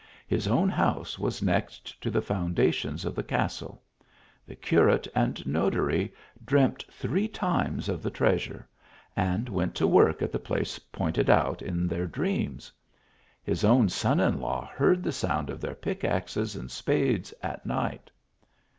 [0.25, 3.83] His own house was next to the founda tions of the castle.
[4.47, 6.11] The curate and notary
[6.43, 8.67] dreamt three times of the treasure,
[9.15, 12.71] and went to work at the place pointed out in their dreams.
[13.43, 17.63] His own son in law heard the sound of their pick axes and spades at
[17.67, 18.09] night.